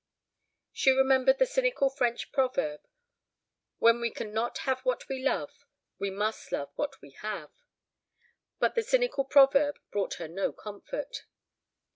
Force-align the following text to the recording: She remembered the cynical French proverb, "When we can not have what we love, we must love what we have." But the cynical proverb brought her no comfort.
She 0.73 0.89
remembered 0.89 1.37
the 1.37 1.45
cynical 1.45 1.91
French 1.91 2.31
proverb, 2.31 2.81
"When 3.77 4.01
we 4.01 4.09
can 4.09 4.33
not 4.33 4.57
have 4.65 4.79
what 4.79 5.07
we 5.07 5.23
love, 5.23 5.51
we 5.99 6.09
must 6.09 6.51
love 6.51 6.71
what 6.75 6.99
we 7.03 7.11
have." 7.21 7.51
But 8.57 8.73
the 8.73 8.81
cynical 8.81 9.23
proverb 9.25 9.77
brought 9.91 10.15
her 10.15 10.27
no 10.27 10.53
comfort. 10.53 11.25